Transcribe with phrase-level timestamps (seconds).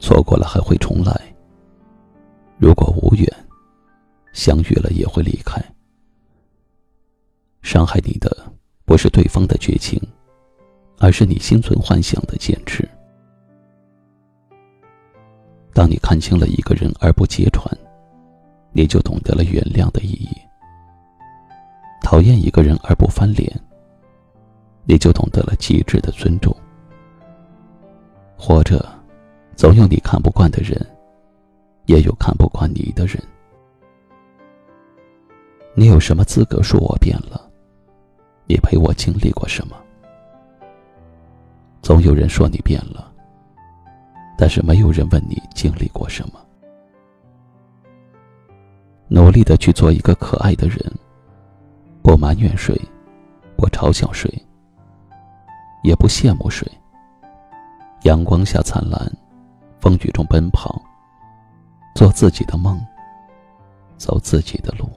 [0.00, 1.14] 错过了还会重来。
[2.58, 3.26] 如果无缘，
[4.32, 5.62] 相遇了也会离开。
[7.62, 8.34] 伤害你的
[8.84, 10.00] 不是对方的绝情，
[10.98, 12.88] 而是你心存幻想的坚持。
[15.72, 17.64] 当你看清了一个人而不揭穿，
[18.72, 20.34] 你就懂得了原谅的意义；
[22.02, 23.48] 讨厌一个人而不翻脸，
[24.84, 26.54] 你就懂得了极致的尊重。
[28.36, 28.99] 活着。
[29.60, 30.74] 总有你看不惯的人，
[31.84, 33.22] 也有看不惯你的人。
[35.74, 37.38] 你有什么资格说我变了？
[38.46, 39.76] 你陪我经历过什么？
[41.82, 43.12] 总有人说你变了，
[44.38, 46.40] 但是没有人问你经历过什么。
[49.08, 50.78] 努力的去做一个可爱的人，
[52.00, 52.74] 不埋怨谁，
[53.58, 54.26] 不嘲笑谁，
[55.82, 56.66] 也不羡慕谁。
[58.04, 58.98] 阳光下灿烂。
[59.80, 60.80] 风雨中奔跑，
[61.94, 62.78] 做自己的梦，
[63.96, 64.88] 走自己的路。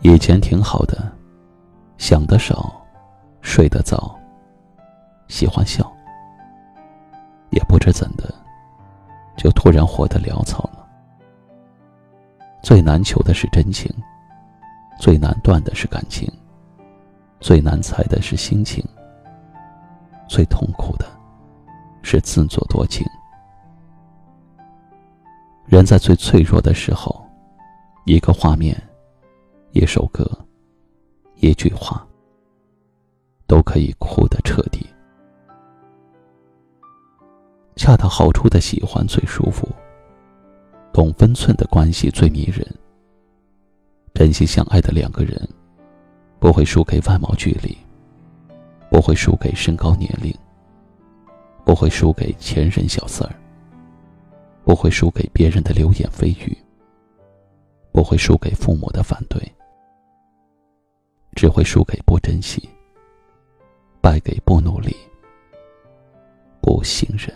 [0.00, 1.10] 以前挺好的，
[1.96, 2.80] 想得少，
[3.40, 4.16] 睡得早，
[5.28, 5.90] 喜欢笑，
[7.50, 8.32] 也不知怎的，
[9.36, 10.86] 就突然活得潦草了。
[12.62, 13.90] 最难求的是真情，
[15.00, 16.30] 最难断的是感情，
[17.40, 18.84] 最难猜的是心情，
[20.28, 21.06] 最痛苦的。
[22.02, 23.06] 是自作多情。
[25.66, 27.24] 人在最脆弱的时候，
[28.06, 28.74] 一个画面、
[29.72, 30.24] 一首歌、
[31.36, 32.06] 一句话，
[33.46, 34.86] 都可以哭得彻底。
[37.76, 39.68] 恰到好处的喜欢最舒服，
[40.92, 42.66] 懂分寸的关系最迷人。
[44.14, 45.48] 真心相爱的两个人，
[46.40, 47.76] 不会输给外貌距离，
[48.90, 50.34] 不会输给身高年龄。
[51.68, 53.36] 不会输给前任小三儿，
[54.64, 56.56] 不会输给别人的流言蜚语，
[57.92, 59.38] 不会输给父母的反对，
[61.36, 62.66] 只会输给不珍惜，
[64.00, 64.96] 败给不努力，
[66.62, 67.30] 不信任。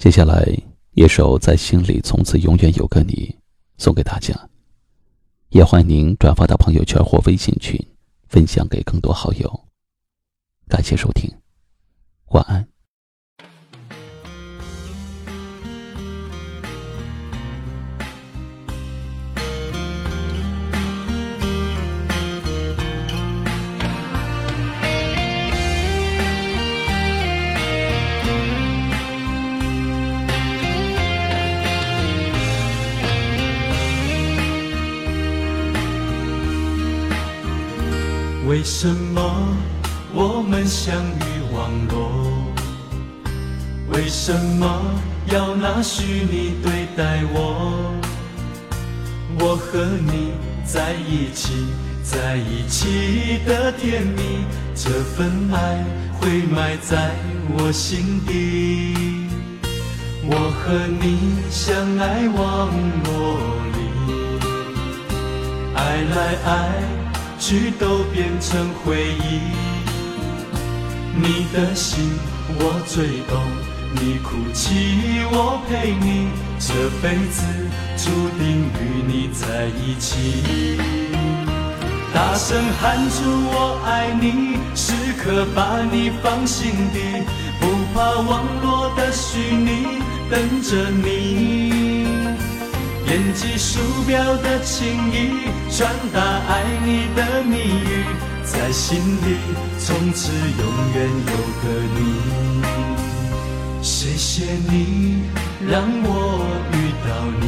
[0.00, 0.48] 接下来
[0.92, 3.12] 一首《在心里从此永远有个你》，
[3.76, 4.34] 送给大家。
[5.50, 7.78] 也欢迎您转发到朋友圈或微信群，
[8.26, 9.64] 分享给更多好友。
[10.66, 11.30] 感谢收听，
[12.28, 12.66] 晚安。
[38.50, 39.56] 为什么
[40.12, 41.22] 我们相遇
[41.54, 42.10] 网络？
[43.92, 44.66] 为什么
[45.26, 47.94] 要拿虚拟对待我？
[49.38, 50.32] 我和你
[50.64, 51.68] 在一起，
[52.02, 54.44] 在一起的甜蜜，
[54.74, 55.84] 这份爱
[56.20, 57.14] 会埋在
[57.56, 59.28] 我心底。
[60.24, 62.68] 我和你相爱网
[63.04, 63.38] 络
[63.76, 63.78] 里，
[65.72, 66.99] 爱来爱。
[67.40, 69.40] 去都变成回忆，
[71.16, 72.12] 你的心
[72.58, 73.42] 我最懂，
[73.94, 76.28] 你哭泣我陪你，
[76.58, 77.42] 这辈子
[77.96, 80.76] 注定与你在一起。
[82.12, 87.24] 大声喊出我爱你，时刻把你放心底，
[87.58, 91.69] 不怕网络的虚拟等着你。
[93.10, 98.04] 点击鼠标的情意，传达爱你的蜜语，
[98.44, 99.36] 在心里
[99.80, 100.64] 从此永
[100.94, 101.64] 远有个
[101.96, 101.98] 你。
[103.82, 105.24] 谢谢你
[105.68, 107.10] 让我遇到
[107.40, 107.44] 你，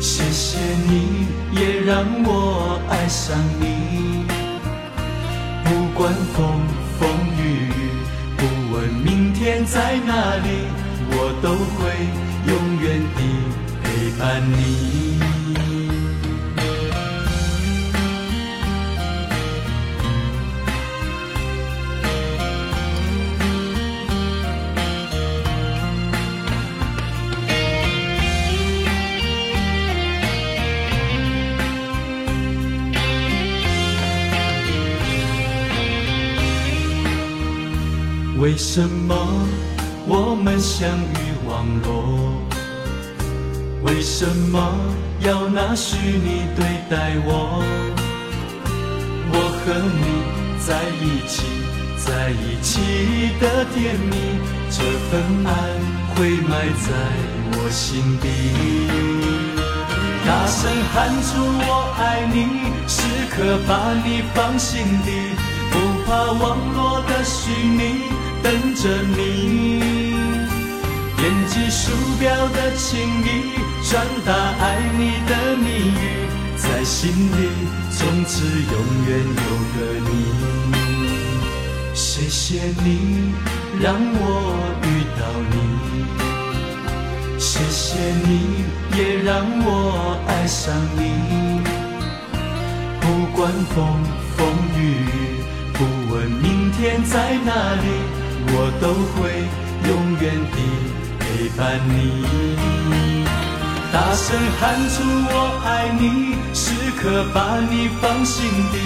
[0.00, 0.56] 谢谢
[0.88, 4.24] 你也让我爱上你。
[5.62, 6.38] 不管风
[6.98, 7.92] 风雨雨，
[8.38, 10.48] 不问明天在哪里。
[11.16, 11.84] 我都会
[12.50, 12.52] 永
[14.18, 14.94] 伴你。
[38.44, 39.16] 为什么
[40.06, 42.43] 我们相遇网络？
[43.84, 44.58] 为什么
[45.20, 47.62] 要拿虚拟对待我？
[49.30, 50.04] 我和你
[50.58, 50.68] 在
[51.00, 51.44] 一起，
[51.98, 52.70] 在一起
[53.38, 54.12] 的甜蜜，
[54.70, 55.12] 这份
[55.46, 55.48] 爱
[56.14, 56.88] 会埋在
[57.52, 58.24] 我心底。
[60.26, 60.60] 大声
[60.92, 61.28] 喊出
[61.66, 62.36] 我爱你，
[62.88, 65.36] 时刻把你放心底，
[65.70, 65.74] 不
[66.06, 66.42] 怕网
[66.74, 68.02] 络的虚拟。
[68.42, 70.03] 等着你，
[71.24, 71.90] 点击鼠
[72.20, 77.48] 标的情意，传达爱你的蜜语，在心里
[77.90, 78.76] 从此永
[79.08, 79.42] 远有
[79.72, 80.12] 个你。
[81.94, 83.32] 谢谢你
[83.80, 84.20] 让我
[84.82, 84.86] 遇
[85.18, 85.56] 到你，
[87.38, 88.30] 谢谢你
[88.94, 89.32] 也让
[89.64, 91.00] 我爱上你。
[93.00, 93.04] 不
[93.34, 93.74] 管风
[94.36, 94.78] 风雨
[95.08, 95.40] 雨，
[95.72, 95.78] 不
[96.12, 97.14] 问明天在
[97.46, 97.88] 哪里。
[98.46, 99.48] 我都会
[99.88, 99.90] 永
[100.20, 100.22] 远
[100.52, 100.56] 的
[101.34, 102.22] 陪伴你，
[103.92, 108.78] 大声喊出我爱你，时刻把你放心底，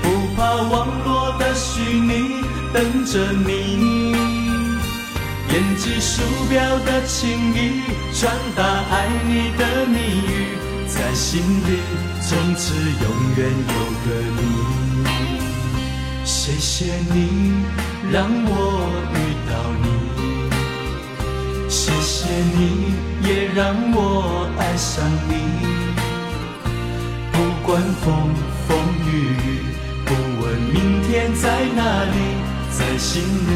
[0.00, 0.06] 不
[0.36, 4.14] 怕网络的虚拟，等着你。
[5.48, 7.82] 点击鼠标的情意，
[8.14, 10.56] 传达爱你的蜜语，
[10.86, 11.80] 在心里
[12.22, 13.74] 从此永远有
[14.04, 14.06] 个
[14.36, 14.40] 你。
[16.24, 17.54] 谢谢你
[18.12, 19.16] 让我遇
[19.50, 19.52] 到
[19.82, 19.86] 你，
[21.68, 22.26] 谢谢
[22.56, 22.94] 你
[23.28, 25.32] 也让我爱上你。
[27.30, 27.36] 不
[27.66, 28.34] 管风
[28.66, 28.68] 风
[29.06, 29.08] 雨
[29.44, 29.62] 雨，
[30.06, 32.16] 不问明天在哪里，
[32.70, 33.52] 在心里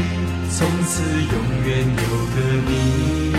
[0.51, 2.01] 从此永远有
[2.35, 2.37] 个
[2.69, 3.32] 你。